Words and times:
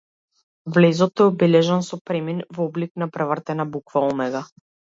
Влезот 0.77 1.23
е 1.23 1.27
обележан 1.33 1.85
со 1.89 2.01
премин 2.11 2.41
во 2.57 2.65
облик 2.71 2.95
на 3.05 3.11
превртена 3.19 3.69
буква 3.77 4.07
омега. 4.11 4.47